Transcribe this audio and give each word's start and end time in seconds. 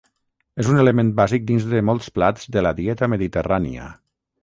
És 0.63 0.71
un 0.71 0.79
element 0.83 1.11
bàsic 1.19 1.45
dins 1.51 1.69
de 1.75 1.83
molts 1.91 2.09
plats 2.19 2.51
de 2.57 2.67
la 2.69 2.75
dieta 2.83 3.15
mediterrània. 3.17 3.97